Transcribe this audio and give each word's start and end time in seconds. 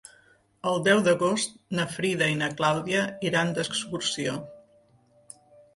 El 0.69 0.79
deu 0.87 1.01
d'agost 1.07 1.53
na 1.81 1.85
Frida 1.97 2.31
i 2.33 2.39
na 2.41 2.49
Clàudia 2.63 3.05
iran 3.31 3.55
d'excursió. 3.61 4.39